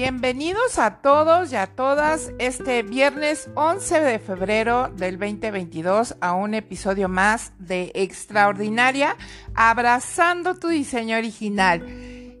[0.00, 6.54] Bienvenidos a todos y a todas este viernes 11 de febrero del 2022 a un
[6.54, 9.16] episodio más de Extraordinaria,
[9.56, 11.82] abrazando tu diseño original.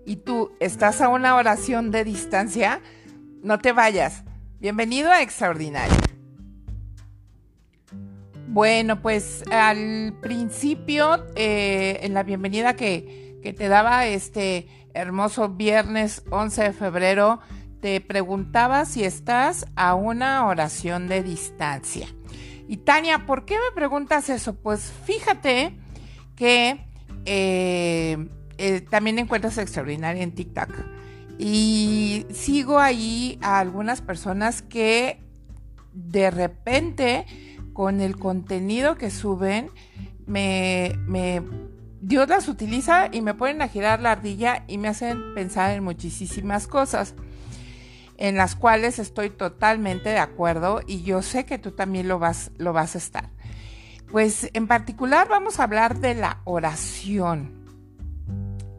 [0.06, 2.80] Y tú estás a una oración de distancia,
[3.42, 4.22] no te vayas.
[4.60, 5.98] Bienvenido a Extraordinaria.
[8.46, 16.22] Bueno, pues al principio, eh, en la bienvenida que, que te daba este hermoso viernes
[16.30, 17.40] 11 de febrero,
[17.80, 22.08] te preguntaba si estás a una oración de distancia.
[22.66, 24.54] Y Tania, ¿por qué me preguntas eso?
[24.54, 25.78] Pues fíjate
[26.36, 26.84] que
[27.24, 28.28] eh,
[28.58, 30.70] eh, también encuentras extraordinaria en TikTok.
[31.38, 35.22] Y sigo ahí a algunas personas que
[35.92, 37.24] de repente
[37.72, 39.70] con el contenido que suben
[40.26, 41.42] me, me
[42.00, 45.82] Dios las utiliza y me ponen a girar la ardilla y me hacen pensar en
[45.82, 47.14] muchísimas cosas
[48.18, 52.50] en las cuales estoy totalmente de acuerdo y yo sé que tú también lo vas,
[52.58, 53.30] lo vas a estar.
[54.10, 57.52] Pues en particular vamos a hablar de la oración.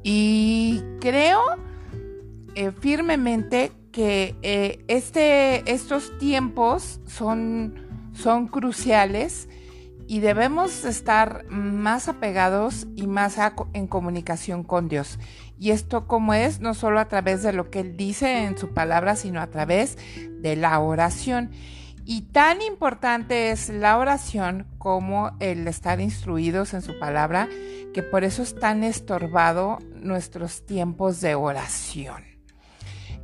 [0.03, 1.41] Y creo
[2.55, 9.47] eh, firmemente que eh, este, estos tiempos son, son cruciales
[10.09, 13.38] y debemos estar más apegados y más
[13.73, 15.19] en comunicación con Dios.
[15.59, 18.73] Y esto como es, no solo a través de lo que Él dice en su
[18.73, 19.99] palabra, sino a través
[20.41, 21.51] de la oración.
[22.05, 27.47] Y tan importante es la oración como el estar instruidos en su palabra,
[27.94, 32.38] que por eso es tan estorbado nuestros tiempos de oración.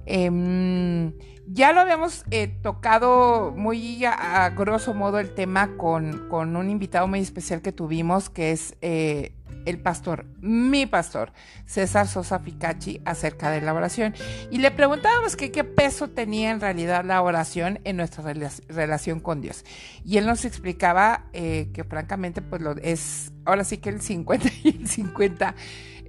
[0.06, 1.14] Em,
[1.48, 7.20] ya lo habíamos eh, tocado muy a, grosso modo el tema con, un invitado muy
[7.20, 9.34] especial que tuvimos, que es eh,
[9.66, 11.34] el pastor, mi pastor,
[11.66, 14.14] César Sosa Ficachi, acerca de la oración.
[14.52, 18.34] Y le preguntábamos qué peso tenía en realidad la oración en nuestra
[18.70, 19.66] relación con Dios.
[20.04, 24.50] Y él nos explicaba eh, que francamente, pues lo es ahora sí que el 50
[24.64, 25.56] y el 50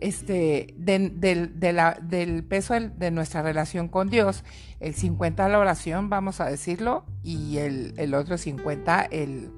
[0.00, 4.44] este, del peso de nuestra relación con Dios,
[4.80, 9.50] el 50 la oración, vamos a decirlo, y el, otro 50 el,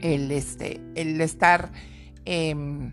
[0.00, 1.70] el, este, el estar
[2.24, 2.92] em,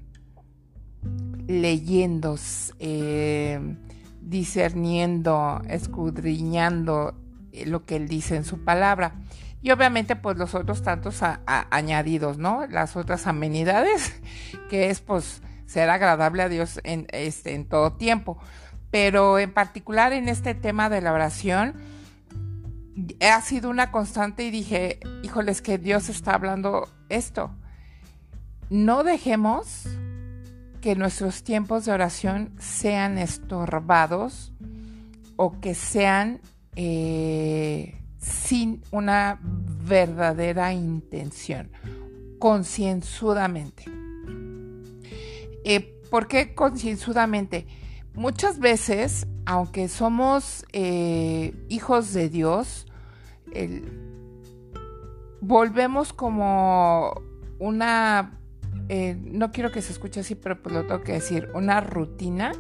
[1.48, 2.38] leyendo,
[2.80, 3.78] em,
[4.22, 7.16] discerniendo, escudriñando
[7.66, 9.16] lo que Él dice en su palabra.
[9.62, 12.68] Y obviamente pues los otros tantos añadidos, ¿no?
[12.68, 14.14] Las otras amenidades,
[14.70, 15.42] que es pues
[15.74, 18.38] ser agradable a Dios en, este, en todo tiempo.
[18.92, 21.74] Pero en particular en este tema de la oración,
[23.20, 27.50] ha sido una constante y dije, híjoles, que Dios está hablando esto.
[28.70, 29.88] No dejemos
[30.80, 34.54] que nuestros tiempos de oración sean estorbados
[35.38, 36.40] o que sean
[36.76, 41.72] eh, sin una verdadera intención,
[42.38, 43.93] concienzudamente.
[45.64, 47.66] Eh, ¿Por qué concienzudamente?
[48.14, 52.86] Muchas veces, aunque somos eh, hijos de Dios,
[55.42, 57.14] volvemos como
[57.60, 58.40] una,
[58.90, 62.54] eh, no quiero que se escuche así, pero pues lo tengo que decir, una rutina.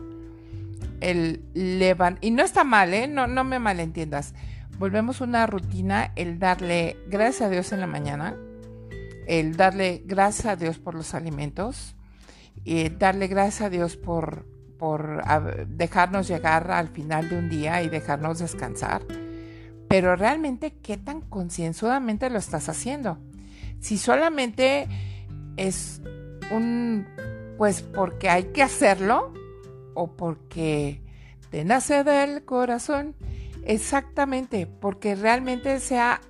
[1.00, 3.08] El levantar, y no está mal, ¿eh?
[3.08, 4.34] no, no me malentiendas.
[4.80, 8.38] Volvemos una rutina el darle gracias a Dios en la mañana,
[9.28, 11.96] el darle gracias a Dios por los alimentos,
[12.64, 14.46] y darle gracias a Dios por,
[14.78, 15.24] por
[15.68, 19.04] dejarnos llegar al final de un día y dejarnos descansar.
[19.88, 23.20] Pero realmente, ¿qué tan concienzudamente lo estás haciendo?
[23.80, 24.88] Si solamente
[25.58, 26.02] es
[26.52, 27.06] un,
[27.58, 29.34] pues porque hay que hacerlo
[29.94, 31.02] o porque
[31.52, 33.16] te nace del corazón,
[33.66, 36.22] exactamente, porque realmente sea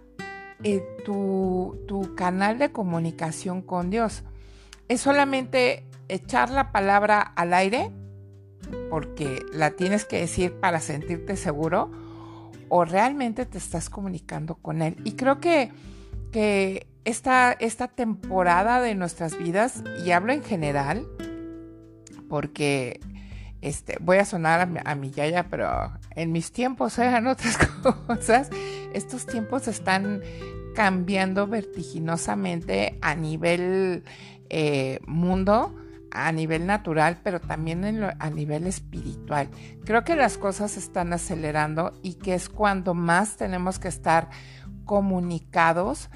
[0.63, 4.23] eh, tu, tu canal de comunicación con Dios.
[4.89, 7.91] Es solamente echar la palabra al aire,
[8.89, 11.91] porque la tienes que decir para sentirte seguro,
[12.69, 14.95] o realmente te estás comunicando con él.
[15.03, 15.71] Y creo que,
[16.31, 21.07] que esta, esta temporada de nuestras vidas, y hablo en general,
[22.29, 22.99] porque
[23.61, 27.57] este, voy a sonar a mi, yaya, pero en mis tiempos eran otras
[28.07, 28.49] cosas.
[28.93, 30.21] Estos tiempos están
[30.75, 34.03] cambiando vertiginosamente a nivel
[34.49, 35.73] eh, mundo
[36.13, 37.83] a nivel natural, pero también
[38.19, 39.49] a nivel espiritual.
[39.83, 44.29] Creo que las cosas están acelerando y que es cuando más tenemos que estar
[44.85, 46.09] comunicados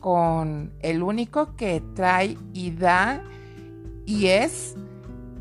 [0.00, 3.22] con el único que trae y da
[4.06, 4.74] y es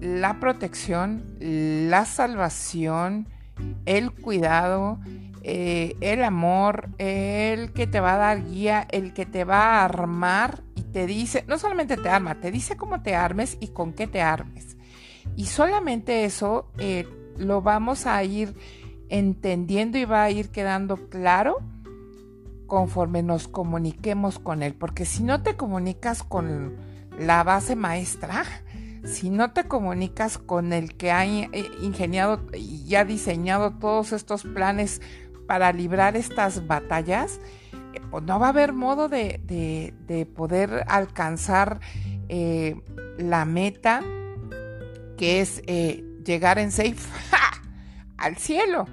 [0.02, 3.28] la protección, la salvación
[3.86, 5.00] el cuidado,
[5.48, 9.86] eh, el amor, el que te va a dar guía, el que te va a
[9.86, 13.94] armar y te dice, no solamente te arma, te dice cómo te armes y con
[13.94, 14.76] qué te armes.
[15.36, 17.08] Y solamente eso eh,
[17.38, 18.56] lo vamos a ir
[19.10, 21.60] entendiendo y va a ir quedando claro
[22.66, 24.74] conforme nos comuniquemos con él.
[24.74, 26.76] Porque si no te comunicas con
[27.20, 28.46] la base maestra,
[29.04, 35.02] si no te comunicas con el que ha ingeniado y ha diseñado todos estos planes
[35.48, 37.40] para librar estas batallas,
[37.94, 41.80] eh, pues no va a haber modo de, poder alcanzar
[42.30, 42.76] eh,
[43.18, 44.02] la meta
[45.18, 46.96] que es eh, llegar en safe
[48.18, 48.86] al cielo.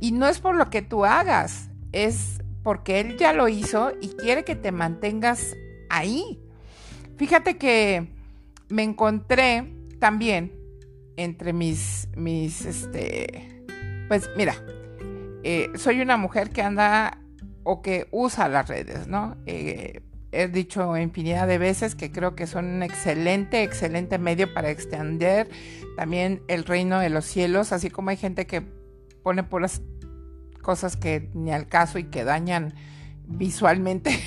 [0.00, 4.08] Y no es por lo que tú hagas, es porque Él ya lo hizo y
[4.08, 5.56] quiere que te mantengas
[5.88, 6.40] ahí.
[7.16, 8.08] Fíjate que
[8.68, 10.52] me encontré también
[11.16, 13.62] entre mis, mis, este,
[14.08, 14.54] pues mira,
[15.44, 17.18] eh, soy una mujer que anda
[17.62, 19.36] o que usa las redes, ¿no?
[19.46, 20.02] Eh,
[20.32, 25.48] he dicho infinidad de veces que creo que son un excelente, excelente medio para extender
[25.96, 28.62] también el reino de los cielos, así como hay gente que
[29.22, 29.82] pone puras
[30.62, 32.74] cosas que ni al caso y que dañan
[33.26, 34.18] visualmente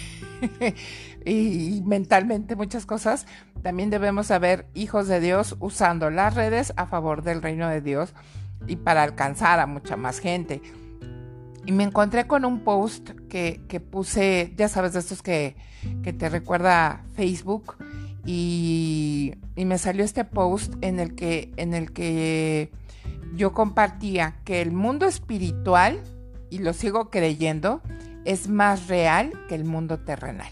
[1.25, 3.25] y, mentalmente muchas cosas,
[3.61, 8.13] también debemos saber hijos de Dios usando las redes a favor del reino de Dios
[8.67, 10.61] y para alcanzar a mucha más gente.
[11.65, 13.59] Y me encontré con un post que,
[13.91, 15.55] puse, ya sabes, de estos que,
[16.03, 17.77] te recuerda Facebook.
[18.25, 22.71] Y, y, me salió este post en el que, en el que
[23.35, 26.01] yo compartía que el mundo espiritual,
[26.49, 27.81] y lo sigo creyendo,
[28.25, 30.51] es más real que el mundo terrenal.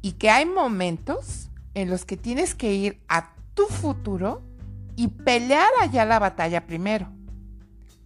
[0.00, 4.42] Y que hay momentos en los que tienes que ir a tu futuro
[4.96, 7.08] y pelear allá la batalla primero.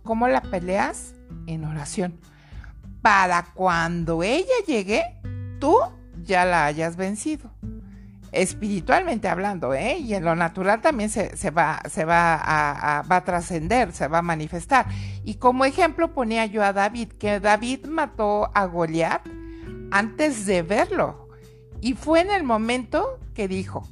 [0.02, 1.14] ¿Cómo la peleas?
[1.46, 2.18] En oración.
[3.00, 5.02] Para cuando ella llegue,
[5.58, 5.76] tú
[6.22, 7.50] ya la hayas vencido
[8.32, 9.98] espiritualmente hablando, ¿eh?
[9.98, 14.18] y en lo natural también se, va, se va a, va a trascender, se va
[14.18, 14.86] a manifestar.
[15.22, 19.22] Y como ejemplo ponía yo a David, que David mató a Goliat
[19.90, 21.28] antes de verlo.
[21.82, 23.86] Y fue en el momento que dijo,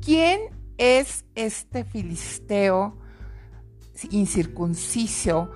[0.00, 0.40] ¿quién
[0.78, 2.96] es este filisteo
[4.10, 5.50] incircunciso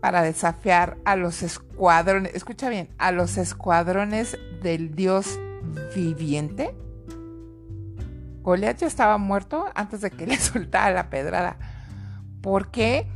[0.00, 5.38] para desafiar a los escuadrones, escucha bien, a los escuadrones del Dios
[5.94, 6.74] viviente?
[8.42, 11.58] Goliat ya estaba muerto antes de que le soltara la pedrada.
[12.40, 13.06] ¿Por qué?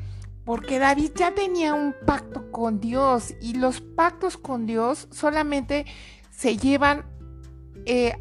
[0.44, 5.86] Porque David ya tenía un pacto con Dios y los pactos con Dios solamente
[6.30, 7.06] se llevan
[7.86, 8.18] eh,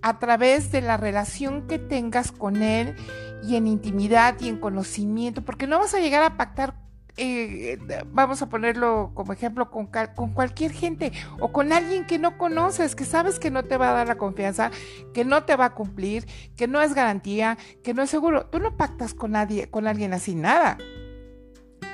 [0.00, 2.96] a través de la relación que tengas con Él
[3.42, 6.85] y en intimidad y en conocimiento, porque no vas a llegar a pactar
[7.18, 7.78] eh,
[8.12, 12.94] vamos a ponerlo como ejemplo, con, con, cualquier gente o con alguien que no conoces,
[12.94, 14.70] que sabes que no te va a dar la confianza,
[15.14, 16.26] que no te va a cumplir,
[16.56, 18.46] que no es garantía, que no es seguro.
[18.46, 20.76] Tú no pactas con nadie, con alguien así, nada.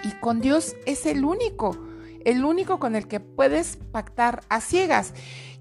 [0.02, 1.78] Y con Dios es el único,
[2.24, 5.14] el único con el que puedes pactar a ciegas.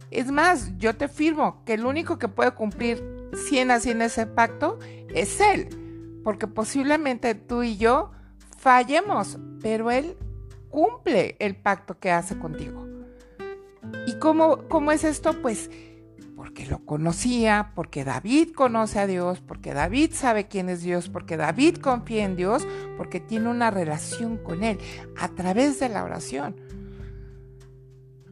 [0.10, 3.04] Es más, yo te firmo que el único que puede cumplir
[3.48, 4.80] 100 a 100 ese pacto
[5.14, 5.70] es Él,
[6.24, 8.12] porque posiblemente tú y yo
[8.62, 10.16] fallemos, pero Él
[10.70, 12.88] cumple el pacto que hace contigo.
[14.06, 15.42] ¿Y cómo, cómo es esto?
[15.42, 15.70] Pues
[16.36, 21.38] porque lo conocía, porque David conoce a Dios, porque David sabe quién es Dios, porque
[21.38, 24.78] David confía en Dios, porque tiene una relación con Él
[25.18, 26.56] a través de la oración.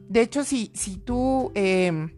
[0.08, 2.10] De hecho, si, si tú em,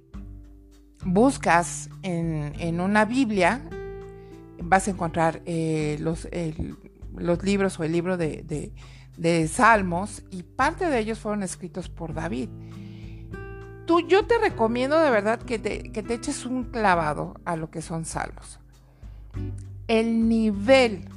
[1.05, 3.63] buscas en, una Biblia,
[4.63, 6.27] vas a encontrar eh, los,
[7.17, 8.73] los libros o el libro de,
[9.49, 12.49] Salmos y parte de ellos fueron escritos por David.
[13.87, 17.71] Tú, yo te recomiendo de verdad que te, que te eches un clavado a lo
[17.71, 18.59] que son salmos.
[19.89, 21.09] El nivel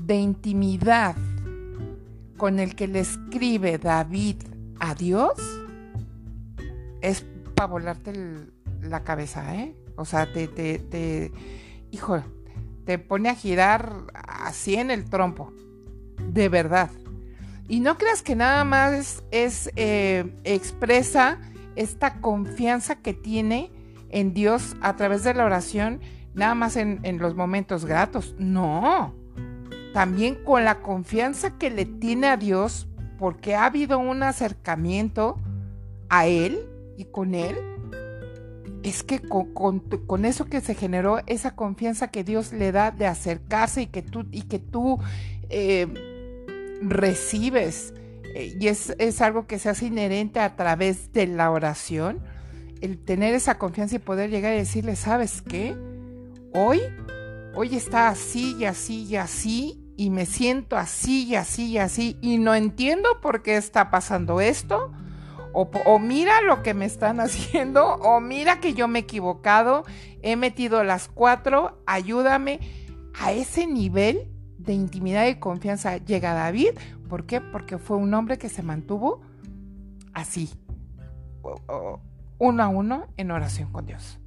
[0.00, 1.16] de intimidad
[2.36, 4.36] con el que le escribe David
[4.78, 5.34] a Dios
[7.00, 8.12] es para volarte
[8.82, 9.74] la cabeza, ¿eh?
[9.96, 11.32] O sea, te, te, te,
[11.90, 12.22] hijo,
[12.86, 15.52] te pone a girar así en el trompo.
[16.32, 16.90] De verdad.
[17.68, 21.38] Y no creas que nada más es, eh, expresa
[21.74, 23.70] esta confianza que tiene
[24.08, 26.00] en Dios a través de la oración,
[26.32, 28.34] nada más en, en los momentos gratos.
[28.38, 29.14] No.
[29.92, 32.88] También con la confianza que le tiene a Dios
[33.18, 35.40] porque ha habido un acercamiento
[36.08, 37.56] a Él y con Él
[38.88, 43.82] es que con, eso que se generó, esa confianza que Dios le da de acercarse
[43.82, 45.00] y que tú, y que tú
[45.50, 45.88] eh,
[46.82, 47.92] recibes
[48.36, 52.20] eh, y es, es algo que se hace inherente a través de la oración,
[52.80, 55.74] el tener esa confianza y poder llegar y decirle, ¿sabes qué?
[56.52, 56.80] Hoy,
[57.54, 62.18] hoy está así y así y así y me siento así y así y así
[62.20, 64.92] y no entiendo por qué está pasando esto.
[65.58, 69.84] O, mira lo que me están haciendo, o mira que yo me he equivocado,
[70.20, 72.60] he metido las cuatro, ayúdame.
[73.18, 76.72] A ese nivel de intimidad y confianza llega David.
[77.08, 77.40] ¿Por qué?
[77.40, 79.22] Porque fue un hombre que se mantuvo
[80.12, 80.50] así,
[82.36, 84.18] uno a uno en oración con Dios.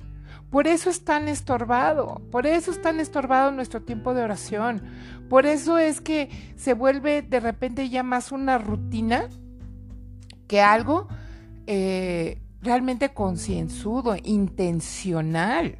[0.50, 4.82] Por eso es tan estorbado, por eso es tan estorbado nuestro tiempo de oración,
[5.30, 9.30] por eso es que se vuelve de repente ya más una rutina
[10.48, 11.08] que algo
[11.72, 15.78] eh, realmente concienzudo, intencional.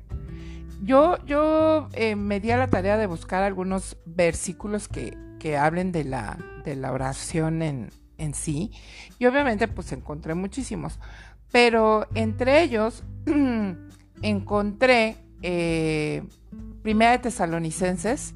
[0.84, 5.92] Yo, yo eh, me di a la tarea de buscar algunos versículos que, que hablen
[5.92, 8.72] de la, de la oración en, en sí
[9.18, 11.00] y obviamente pues encontré muchísimos,
[11.52, 13.04] pero entre ellos
[14.22, 16.22] encontré eh,
[16.84, 18.36] Primera de Tesalonicenses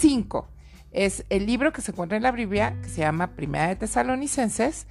[0.00, 0.48] 5.
[0.94, 4.86] Es el libro que se encuentra en la Biblia, que se llama Primera de Tesalonicenses.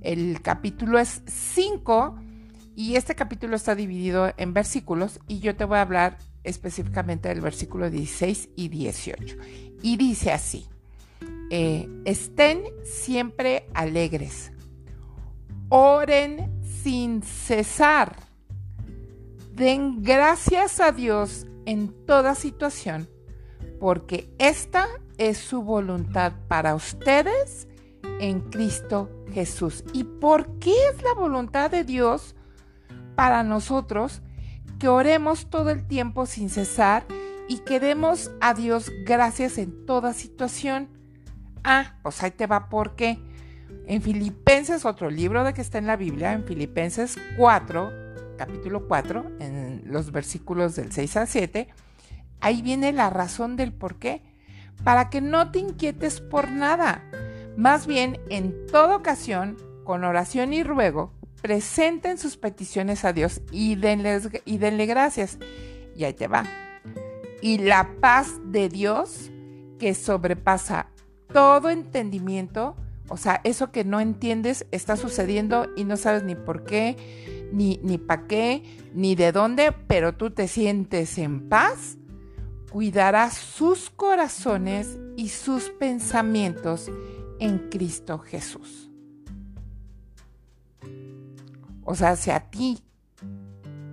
[0.00, 2.16] El capítulo es 5
[2.76, 7.40] y este capítulo está dividido en versículos y yo te voy a hablar específicamente del
[7.40, 9.36] versículo 16 y 18.
[9.82, 10.64] Y dice así,
[11.50, 14.52] eh, estén siempre alegres,
[15.68, 18.28] oren sin cesar
[19.58, 23.08] Den gracias a Dios en toda situación,
[23.80, 24.86] porque esta
[25.18, 27.68] es su voluntad para ustedes
[28.20, 29.84] en Cristo Jesús.
[29.92, 32.34] ¿Y por qué es la voluntad de Dios
[33.14, 34.22] para nosotros
[34.78, 37.04] que oremos todo el tiempo sin cesar
[37.48, 40.88] y que demos a Dios gracias en toda situación?
[41.64, 43.18] Ah, pues ahí te va por qué.
[43.86, 47.90] En Filipenses, otro libro de que está en la Biblia, en Filipenses 4,
[48.36, 51.68] capítulo 4, en los versículos del 6 al 7,
[52.40, 54.22] ahí viene la razón del por qué.
[54.84, 57.04] Para que no te inquietes por nada.
[57.56, 63.76] Más bien, en toda ocasión, con oración y ruego, presenten sus peticiones a Dios y,
[63.76, 65.38] denle gracias.
[65.96, 66.44] Y ahí te va.
[67.40, 69.30] Y la paz de Dios,
[69.78, 70.88] que sobrepasa
[71.32, 72.76] todo entendimiento,
[73.08, 76.96] o sea, eso que no entiendes está sucediendo y no sabes ni por qué,
[77.52, 81.96] ni, ni para qué, ni de dónde, pero tú te sientes en paz,
[82.70, 86.90] cuidará sus corazones y sus pensamientos
[87.40, 88.90] en Cristo Jesús.
[91.84, 92.82] O sea, si a ti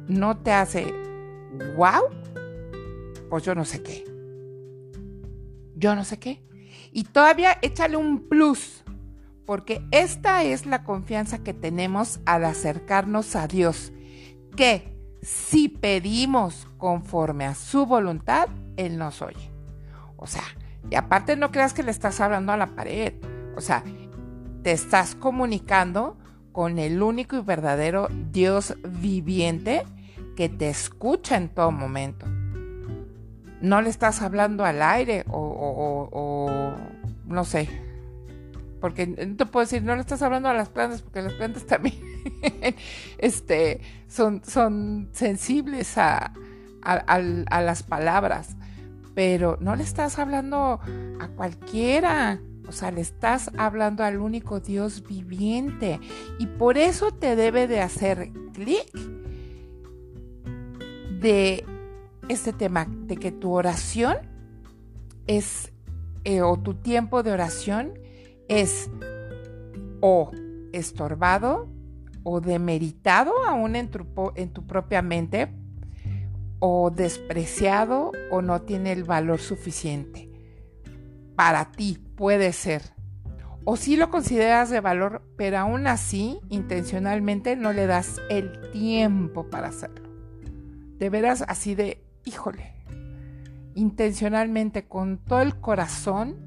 [0.07, 0.93] no te hace
[1.77, 2.03] wow,
[3.29, 4.03] pues yo no sé qué.
[5.75, 6.43] Yo no sé qué.
[6.91, 8.83] Y todavía échale un plus
[9.45, 13.93] porque esta es la confianza que tenemos al acercarnos a Dios,
[14.55, 14.94] que
[15.25, 19.51] si pedimos conforme a su voluntad, Él nos oye.
[20.17, 20.43] O sea,
[20.91, 23.13] y aparte no creas que le estás hablando a la pared,
[23.57, 23.83] o sea,
[24.61, 26.15] te estás comunicando
[26.51, 29.83] con el único y verdadero Dios viviente
[30.35, 32.27] que te escucha en todo momento.
[33.61, 36.71] No le estás hablando al aire o,
[37.25, 37.67] no sé,
[38.79, 41.65] porque no te puedo decir, no le estás hablando a las plantas, porque las plantas
[41.65, 41.95] también
[43.17, 46.33] este, son, son sensibles a,
[46.81, 48.55] a, las palabras,
[49.13, 50.79] pero no le estás hablando
[51.19, 52.39] a cualquiera.
[52.67, 55.99] O sea, le estás hablando al único Dios viviente.
[56.39, 58.91] Y por eso te debe de hacer clic
[61.19, 61.63] de
[62.27, 64.17] este tema, de que tu oración
[65.27, 65.71] es,
[66.23, 67.99] eh, o tu tiempo de oración
[68.47, 68.89] es
[70.01, 70.31] o
[70.73, 71.67] estorbado
[72.25, 75.47] o demeritado aún en tu, propia mente
[76.59, 80.29] o despreciado o no tiene el valor suficiente.
[81.37, 82.81] Para ti puede ser.
[83.63, 89.49] O si lo consideras de valor, pero aún así intencionalmente no le das el tiempo
[89.49, 90.09] para hacerlo.
[90.97, 92.73] De veras así de, híjole,
[93.75, 96.45] intencionalmente con todo el corazón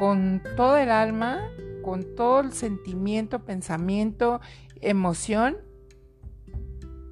[0.00, 1.42] con todo el alma,
[1.82, 4.40] con todo el sentimiento, pensamiento,
[4.80, 5.56] emoción,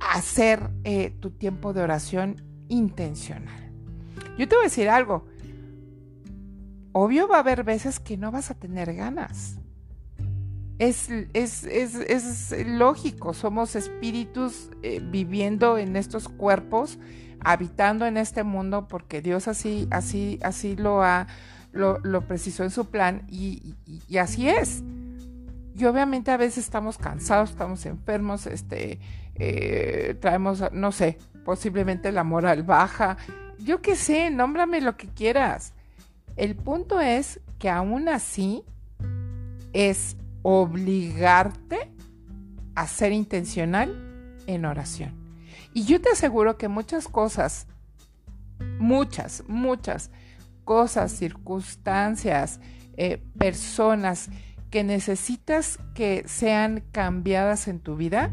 [0.00, 3.72] hacer eh, tu tiempo de oración intencional.
[4.38, 5.26] Yo te voy a decir algo.
[6.92, 9.56] Obvio va a haber veces que no vas a tener ganas.
[10.78, 16.98] Es, es, lógico, somos espíritus eh, viviendo en estos cuerpos,
[17.40, 21.26] habitando en este mundo, porque Dios así, así, así lo ha
[21.72, 23.74] lo, precisó en su plan y,
[24.18, 24.82] así es.
[25.78, 28.98] Y obviamente a veces estamos cansados, estamos enfermos, este,
[29.36, 33.16] eh, traemos, no sé, posiblemente la moral baja.
[33.60, 35.74] Yo qué sé, nómbrame lo que quieras.
[36.36, 38.64] El punto es que aún así
[39.72, 41.92] es obligarte
[42.74, 45.14] a ser intencional en oración.
[45.74, 47.68] Y yo te aseguro que muchas cosas,
[48.80, 50.10] muchas, muchas
[50.64, 52.58] cosas, circunstancias,
[52.96, 54.28] eh, personas
[54.70, 58.30] que necesitas que sean cambiadas en tu vida,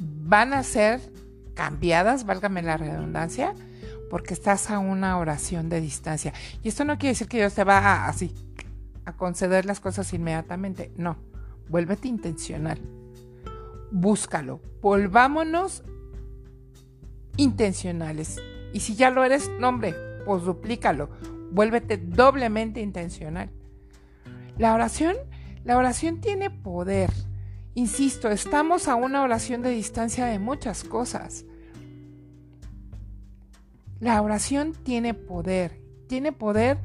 [0.00, 1.00] van a ser
[1.54, 3.54] cambiadas, válgame la redundancia,
[4.10, 6.32] porque estás a una oración de distancia.
[6.62, 8.34] Y esto no quiere decir que Dios te va a, así,
[9.04, 10.92] a conceder las cosas inmediatamente.
[10.96, 11.16] No,
[11.68, 12.80] vuélvete intencional.
[13.90, 14.60] Búscalo.
[14.80, 15.82] Volvámonos
[17.36, 18.40] intencionales.
[18.72, 19.94] Y si ya lo eres, no hombre,
[20.24, 21.10] pues duplícalo.
[21.52, 23.50] Vuélvete doblemente intencional.
[24.56, 25.16] La oración,
[25.64, 27.10] la oración tiene poder.
[27.74, 31.44] Insisto, estamos a una oración de distancia de muchas cosas.
[33.98, 35.80] La oración tiene poder.
[36.08, 36.78] Tiene poder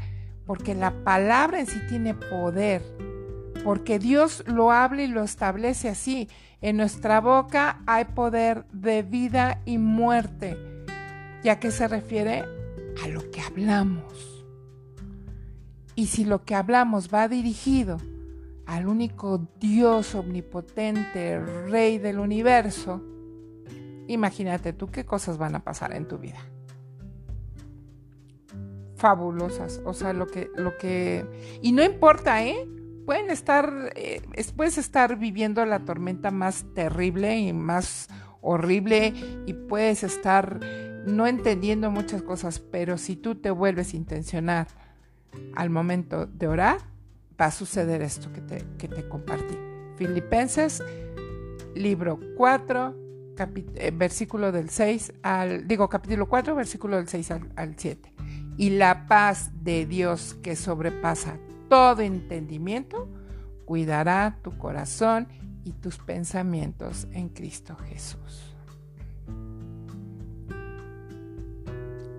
[0.47, 2.81] porque la palabra en sí tiene poder.
[3.63, 6.27] Porque Dios lo habla y lo establece así.
[6.61, 10.57] En nuestra boca hay poder de vida y muerte.
[11.43, 12.45] ¿Ya que se refiere?
[13.03, 14.38] A lo que hablamos.
[15.99, 17.97] Y si lo que hablamos va dirigido
[18.65, 23.03] al único Dios omnipotente, Rey del universo,
[24.07, 26.39] imagínate tú qué cosas van a pasar en tu vida.
[28.95, 31.25] Fabulosas, o sea, lo que, lo que,
[31.61, 32.65] y no importa, ¿eh?
[33.05, 34.21] Pueden estar, eh,
[34.55, 38.07] puedes estar viviendo la tormenta más terrible y más
[38.39, 39.13] horrible
[39.45, 40.61] y puedes estar
[41.05, 44.67] no entendiendo muchas cosas, pero si tú te vuelves intencional
[45.55, 46.77] al momento de orar,
[47.39, 49.57] va a suceder esto que te, que te compartí.
[49.97, 50.83] Filipenses,
[51.75, 52.95] libro 4,
[53.75, 58.13] eh, versículo del 6 al, digo capítulo 4, versículo del 6 al, al 7.
[58.57, 61.37] Y la paz de Dios que sobrepasa
[61.69, 63.07] todo entendimiento,
[63.65, 65.27] cuidará tu corazón
[65.63, 68.55] y tus pensamientos en Cristo Jesús.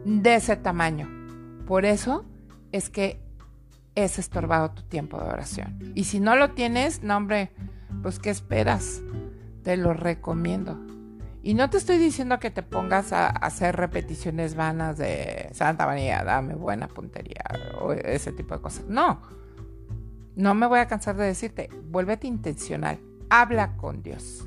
[0.05, 1.09] De ese tamaño.
[1.67, 2.25] Por eso
[2.73, 3.21] es que
[3.95, 5.93] es estorbado tu tiempo de oración.
[5.95, 7.53] Y si no lo tienes, no hombre,
[8.03, 9.03] pues ¿qué esperas?
[9.63, 10.79] Te lo recomiendo.
[11.43, 16.23] Y no te estoy diciendo que te pongas a hacer repeticiones vanas de Santa María,
[16.23, 17.45] dame buena puntería
[17.81, 18.85] o ese tipo de cosas.
[18.89, 19.23] No,
[20.37, 24.45] no me voy a cansar de decirte, vuélvete intencional, habla con Dios,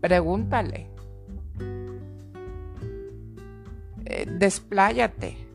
[0.00, 0.90] pregúntale,
[4.04, 5.47] eh, despláyate,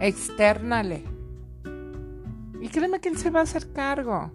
[0.00, 1.04] externale
[2.64, 4.32] y créeme que Él se va a hacer cargo.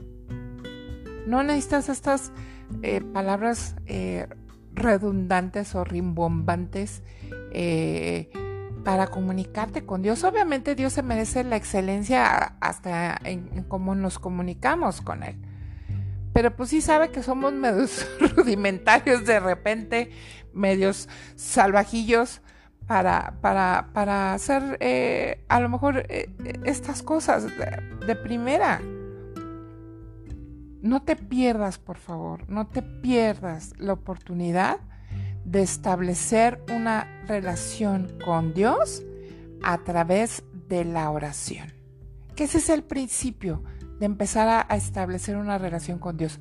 [1.26, 2.32] No necesitas estas
[2.84, 4.28] eh, palabras eh,
[4.76, 7.02] redundantes o rimbombantes
[7.52, 8.30] eh,
[8.84, 10.24] para comunicarte con Dios.
[10.24, 15.36] Obviamente Dios se merece la excelencia hasta en, cómo nos comunicamos con Él.
[16.32, 20.12] Pero pues sí sabe que somos medios rudimentarios de repente,
[20.54, 22.44] medios salvajillos
[22.90, 26.28] para, para, para hacer eh, a lo mejor eh,
[26.64, 28.82] estas cosas de, primera.
[30.82, 34.80] No te pierdas, por favor, no te pierdas la oportunidad
[35.46, 39.04] de establecer una relación con Dios
[39.62, 41.72] a través de la oración.
[42.36, 43.64] Que ese es el principio
[44.00, 46.40] de empezar a, a establecer una relación con Dios.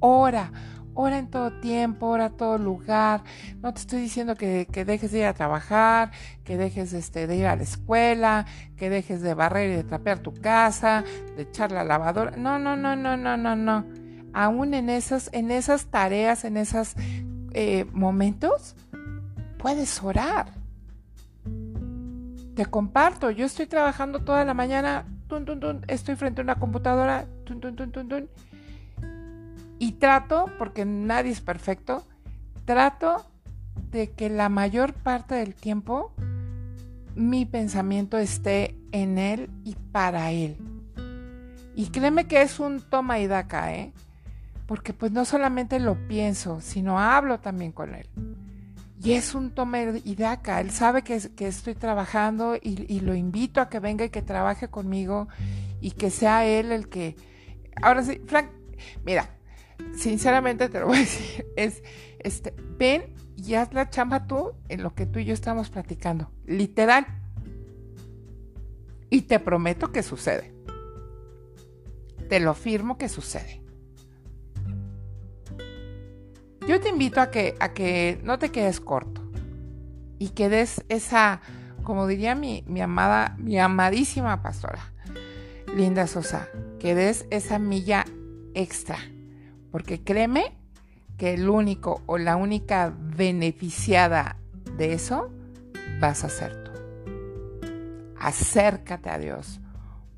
[0.00, 0.52] Ora,
[0.96, 3.22] ora en todo tiempo, ora en todo lugar.
[3.62, 6.10] No te estoy diciendo que, dejes de ir a trabajar,
[6.42, 10.18] que dejes este, de ir a la escuela, que dejes de barrer y de trapear
[10.18, 11.04] tu casa,
[11.36, 12.32] de echar la lavadora.
[12.36, 13.84] No, no, no, no, no, no, no.
[14.32, 16.94] Aún en esas, en esas tareas, en esos
[17.52, 18.74] eh, momentos,
[19.58, 20.46] puedes orar.
[22.54, 25.04] Te comparto, yo estoy trabajando toda la mañana,
[25.88, 27.26] estoy frente a una computadora,
[29.78, 32.06] y trato, porque nadie es perfecto,
[32.64, 33.26] trato
[33.90, 36.12] de que la mayor parte del tiempo
[37.14, 40.56] mi pensamiento esté en él y para él.
[41.74, 43.92] Y créeme que es un toma y daca, ¿eh?
[44.66, 48.08] Porque pues no solamente lo pienso, sino hablo también con él.
[49.02, 50.60] Y es un toma y daca.
[50.60, 54.22] Él sabe que, que estoy trabajando y, y, lo invito a que venga y que
[54.22, 55.28] trabaje conmigo
[55.80, 57.14] y que sea él el que...
[57.82, 58.48] Ahora sí, Frank,
[59.04, 59.35] mira,
[59.96, 61.82] sinceramente te lo voy a decir, es,
[62.18, 66.30] este, ven y haz la chamba tú en lo que tú y yo estamos platicando.
[66.46, 67.06] Literal.
[69.10, 70.52] Y te prometo que sucede.
[72.28, 73.62] Te lo afirmo que sucede.
[76.66, 79.22] Yo te invito a que, a que no te quedes corto
[80.18, 81.40] y que des esa,
[81.84, 84.92] como diría mi, mi amada, mi amadísima pastora,
[85.76, 86.48] Linda Sosa,
[86.80, 88.04] que des esa milla
[88.54, 88.98] extra.
[89.76, 90.56] Porque créeme
[91.18, 94.38] que el único o la única beneficiada
[94.78, 95.30] de eso
[96.00, 96.70] vas a ser tú.
[98.18, 99.60] Acércate a Dios,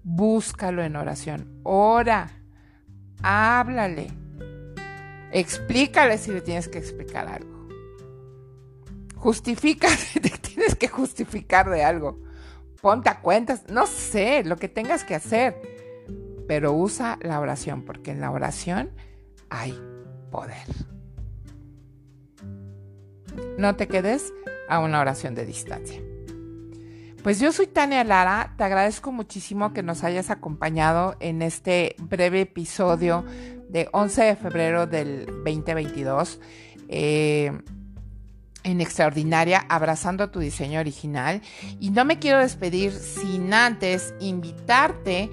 [0.04, 2.30] búscalo en oración, ora,
[3.20, 4.12] háblale,
[5.32, 7.68] explícale si le tienes que explicar algo.
[9.16, 12.22] Justifica si te tienes que justificar de algo.
[12.80, 15.60] Ponte a cuentas, no sé, lo que tengas que hacer,
[16.46, 18.92] pero usa la oración, porque en la oración
[19.50, 19.78] hay
[20.30, 20.66] poder.
[23.56, 24.32] No te quedes
[24.68, 26.00] a una oración de distancia.
[27.22, 32.42] Pues yo soy Tania Lara, te agradezco muchísimo que nos hayas acompañado en este breve
[32.42, 33.24] episodio
[33.68, 36.40] de 11 de febrero del 2022.
[36.88, 37.52] Eh,
[38.64, 41.42] en Extraordinaria, abrazando tu diseño original.
[41.80, 45.30] Y no me quiero despedir sin antes invitarte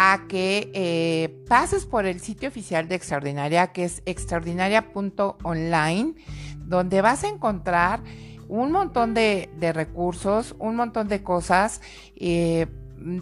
[0.00, 6.14] a que eh, pases por el sitio oficial de Extraordinaria, que es extraordinaria.online,
[6.58, 8.04] donde vas a encontrar
[8.46, 11.80] un montón de, recursos, un montón de cosas.
[12.14, 12.68] Eh,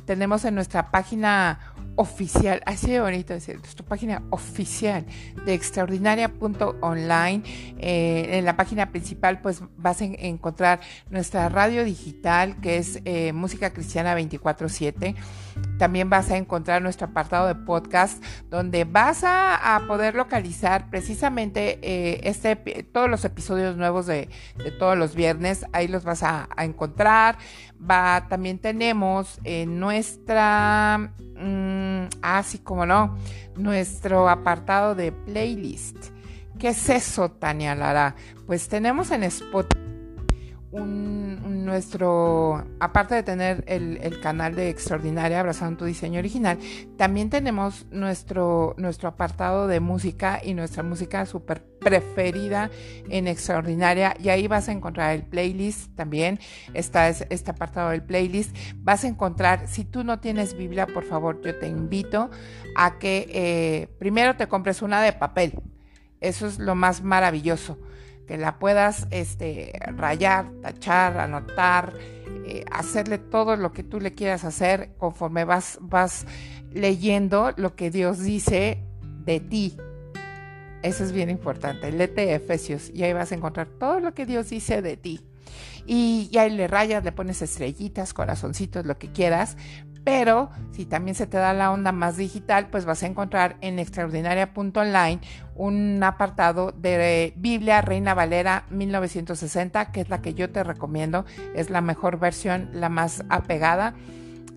[0.04, 1.60] tenemos en nuestra página
[1.96, 5.06] oficial, así de bonito decir, nuestra página oficial
[5.46, 7.42] de extraordinaria.online.
[7.78, 13.00] Eh, en la página principal pues vas a encontrar nuestra radio digital que es
[13.32, 15.14] Música Cristiana 24/7.
[15.78, 22.20] También vas a encontrar nuestro apartado de podcast donde vas a, poder localizar precisamente eh,
[22.24, 24.28] este, todos los episodios nuevos de,
[24.78, 25.66] todos los viernes.
[25.72, 27.38] Ahí los vas a, encontrar.
[28.28, 31.10] También tenemos en nuestra...
[31.36, 33.18] Mm, así ah, como no,
[33.56, 35.96] nuestro apartado de playlist.
[36.58, 38.14] ¿Qué es eso, Tania Lara?
[38.46, 39.85] Pues tenemos en Spotify
[40.72, 46.58] un, nuestro, aparte de tener el, canal de Extraordinaria Abrazando tu Diseño Original,
[46.96, 52.70] también tenemos nuestro, nuestro apartado de música y nuestra música súper preferida
[53.08, 54.16] en Extraordinaria.
[54.22, 56.40] Y ahí vas a encontrar el playlist también.
[56.74, 58.56] Está este apartado del playlist.
[58.76, 62.30] Vas a encontrar, si tú no tienes Biblia, por favor, yo te invito
[62.76, 65.60] a que eh, primero te compres una de papel.
[66.20, 67.78] Eso es lo más maravilloso
[68.26, 71.94] que la puedas este, rayar, tachar, anotar,
[72.46, 76.26] eh, hacerle todo lo que tú le quieras hacer conforme vas, vas
[76.72, 78.82] leyendo lo que Dios dice
[79.24, 79.76] de ti.
[80.82, 81.90] Eso es bien importante.
[81.90, 85.20] Lete Efesios y ahí vas a encontrar todo lo que Dios dice de ti.
[85.86, 89.56] Y, y ahí le rayas, le pones estrellitas, corazoncitos, lo que quieras,
[90.06, 93.80] pero si también se te da la onda más digital, pues vas a encontrar en
[93.80, 95.18] extraordinaria.online
[95.56, 101.24] un apartado de Biblia Reina Valera 1960, que es la que yo te recomiendo,
[101.56, 103.94] es la mejor versión, la más apegada.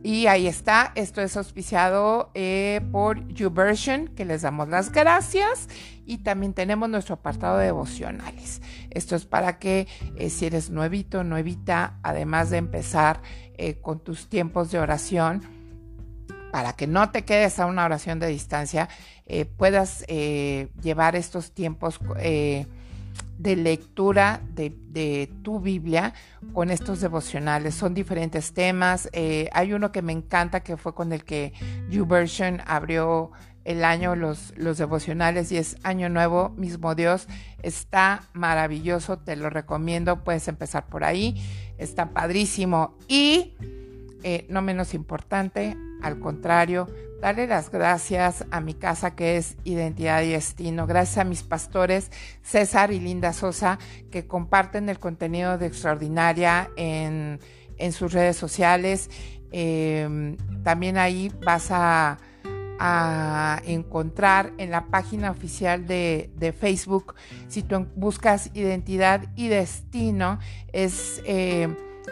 [0.01, 5.67] Y ahí está, esto es auspiciado eh, por YouVersion, que les damos las gracias.
[6.05, 8.62] Y también tenemos nuestro apartado de devocionales.
[8.91, 13.21] Esto es para que eh, si eres nuevito, nuevita, además de empezar
[13.57, 15.43] eh, con tus tiempos de oración,
[16.53, 18.89] para que no te quedes a una oración de distancia,
[19.57, 21.99] puedas llevar estos tiempos
[23.39, 26.13] de lectura de, tu Biblia
[26.54, 27.73] con estos devocionales.
[27.73, 29.10] Son diferentes temas.
[29.54, 31.54] hay uno que me encanta que fue con el que
[31.89, 33.32] YouVersion abrió
[33.63, 37.28] el año los, los devocionales y es Año Nuevo, mismo Dios.
[37.63, 41.36] Está maravilloso, te lo recomiendo, puedes empezar por ahí
[41.80, 42.95] está padrísimo.
[43.08, 43.56] Y
[44.23, 46.88] eh, no menos importante, al contrario,
[47.21, 50.88] darle las gracias a mi casa que es Identidad y Destino.
[50.88, 53.79] Gracias a mis pastores César y Linda Sosa
[54.12, 57.39] que comparten el contenido de Extraordinaria en,
[57.91, 59.10] sus redes sociales.
[59.51, 62.17] Em, también ahí vas a,
[63.65, 67.13] encontrar en la página oficial de, Facebook,
[67.49, 70.39] si tú buscas Identidad y Destino,
[70.71, 71.21] es...
[71.25, 71.67] Eh,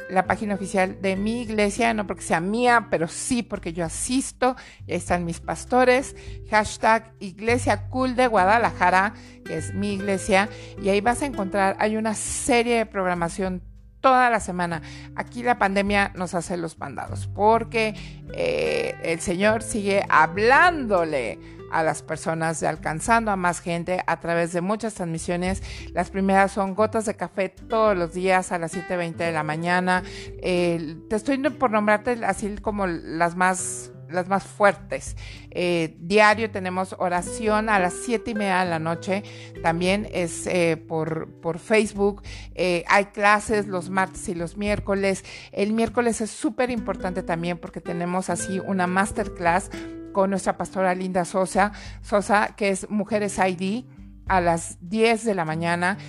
[0.09, 4.55] la página oficial de mi iglesia, no porque sea mía, pero sí porque yo asisto,
[4.85, 6.15] y ahí están mis pastores,
[6.49, 9.13] hashtag Iglesia Cool de Guadalajara,
[9.45, 10.49] que es mi iglesia,
[10.81, 13.61] y ahí vas a encontrar, hay una serie de programación
[14.01, 14.81] toda la semana.
[15.15, 17.95] Aquí la pandemia nos hace los mandados, porque
[18.33, 21.39] eh, el Señor sigue hablándole
[21.71, 25.63] a las personas, alcanzando a más gente a través de muchas transmisiones.
[25.93, 30.03] Las primeras son gotas de café todos los días a las 7.20 de la mañana.
[30.41, 35.15] te estoy por nombrarte así como las más las más fuertes.
[35.51, 39.23] Eh, diario tenemos oración a las siete y media de la noche.
[39.61, 42.21] También es eh, por, por, Facebook.
[42.55, 45.23] Eh, hay clases los martes y los miércoles.
[45.51, 49.69] El miércoles es súper importante también porque tenemos así una masterclass
[50.17, 53.85] con nuestra pastora Linda Sosa, Sosa que es Mujeres ID
[54.27, 55.99] a las 10 de la mañana.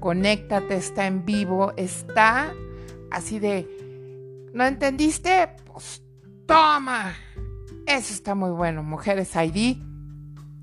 [0.00, 2.54] conéctate, está en vivo, está
[3.10, 3.68] así de,
[4.54, 5.50] ¿no entendiste?
[5.66, 6.02] Pues
[6.46, 7.14] toma.
[7.84, 9.76] Eso está muy bueno, Mujeres ID.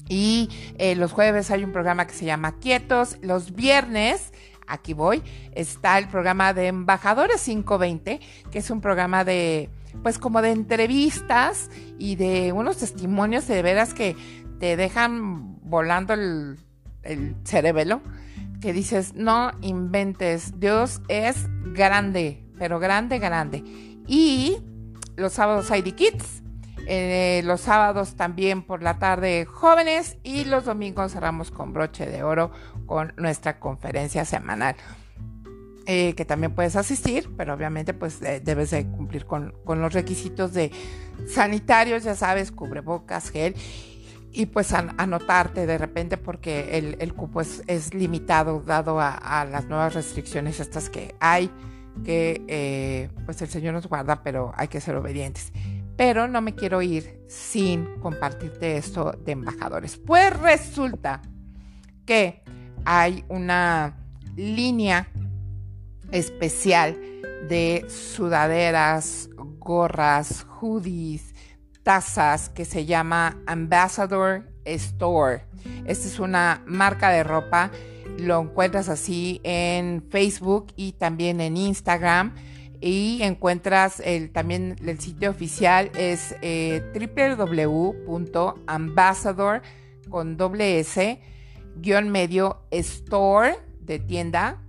[0.09, 3.19] Y eh, los jueves hay un programa que se llama Quietos.
[3.21, 4.33] Los viernes,
[4.65, 9.69] aquí voy, está el programa de Embajadores 520, que es un programa de,
[10.03, 14.15] pues como de entrevistas y de unos testimonios de veras que
[14.59, 16.57] te dejan volando el,
[17.03, 18.01] el cerebelo,
[18.61, 23.63] que dices, no inventes, Dios es grande, pero grande, grande.
[24.07, 24.57] Y
[25.15, 26.43] los sábados ID Kids
[26.87, 32.21] eh, los sábados también por la tarde jóvenes y los domingos cerramos con broche de
[32.21, 32.51] oro
[32.85, 34.75] con nuestra conferencia semanal.
[35.87, 40.71] Eh, que también puedes asistir, pero obviamente pues debes de cumplir con, los requisitos de
[41.27, 43.53] sanitarios, ya sabes, cubrebocas, gel
[44.31, 50.59] y pues anotarte de repente porque el, cupo es, limitado dado a, las nuevas restricciones
[50.59, 51.51] estas que hay,
[52.03, 55.53] que eh, pues el Señor nos guarda, pero hay que ser obedientes.
[55.95, 59.97] Pero no me quiero ir sin compartirte esto de embajadores.
[59.97, 61.21] Pues resulta
[62.05, 62.43] que
[62.85, 63.95] hay una
[64.35, 65.07] línea
[66.11, 66.97] especial
[67.47, 71.33] de sudaderas, gorras, hoodies,
[71.83, 75.43] tazas que se llama Ambassador Store.
[75.85, 77.71] Esta es una marca de ropa.
[78.17, 82.33] Lo encuentras así en Facebook y también en Instagram
[82.81, 86.83] y encuentras el, también el sitio oficial es eh,
[90.09, 91.19] con doble s
[91.77, 94.61] guion medio store de tienda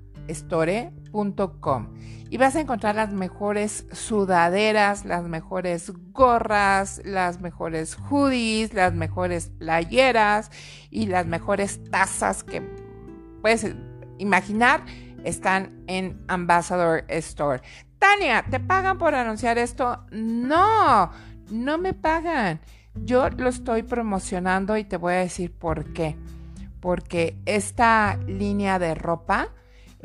[2.28, 9.50] y vas a encontrar las mejores sudaderas, las mejores gorras, las mejores hoodies, las mejores
[9.58, 10.50] playeras
[10.90, 12.62] y las mejores tazas que
[13.40, 13.74] puedes
[14.18, 14.84] imaginar
[15.24, 17.62] están en Ambassador Store.
[17.98, 20.04] Tania, ¿te pagan por anunciar esto?
[20.10, 21.10] No,
[21.50, 22.60] no me pagan.
[22.94, 26.16] Yo lo estoy promocionando y te voy a decir por qué.
[26.80, 29.48] Porque esta línea de ropa,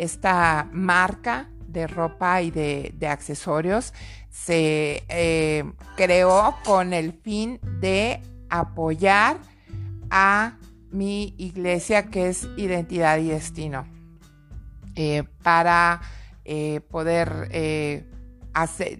[0.01, 3.93] esta marca de ropa y de, accesorios
[4.29, 5.63] se eh,
[5.95, 9.37] creó con el fin de apoyar
[10.09, 10.57] a
[10.89, 13.85] mi iglesia que es Identidad y Destino.
[14.95, 16.01] Eh, para
[16.45, 18.03] eh, poder
[18.53, 18.99] hacer...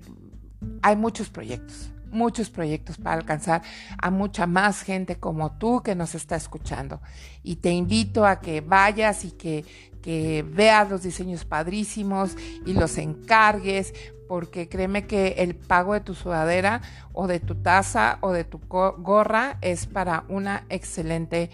[0.84, 3.62] Hay muchos proyectos, muchos proyectos para alcanzar
[3.98, 7.02] a mucha más gente como tú que nos está escuchando.
[7.44, 9.66] Y te invito a que vayas y que,
[10.02, 13.94] que veas los diseños padrísimos y los encargues,
[14.28, 18.60] porque créeme que el pago de tu sudadera o de tu taza o de tu
[18.70, 21.50] gorra es para una excelente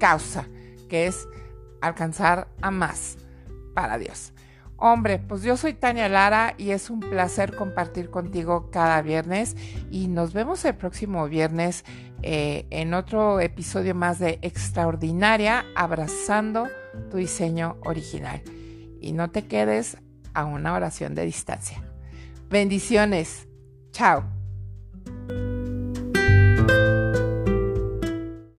[0.00, 0.46] causa,
[0.88, 1.28] que es
[1.80, 3.16] alcanzar a más
[3.74, 4.32] para Dios.
[4.78, 9.56] Hombre, pues yo soy Tania Lara y es un placer compartir contigo cada viernes
[9.90, 11.84] y nos vemos el próximo viernes
[12.22, 16.68] eh, en otro episodio más de Extraordinaria, abrazando
[17.10, 18.42] tu diseño original.
[19.00, 19.96] Y no te quedes
[20.34, 21.82] a una oración de distancia.
[22.50, 23.48] Bendiciones.
[23.92, 24.35] Chao.